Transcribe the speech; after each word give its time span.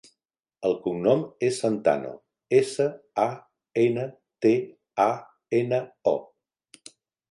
El 0.69 0.71
cognom 0.85 1.21
és 1.49 1.59
Santano: 1.65 2.15
essa, 2.61 2.89
a, 3.27 3.29
ena, 3.87 4.09
te, 4.49 4.59
a, 5.09 5.11
ena, 5.65 5.87
o. 6.17 6.21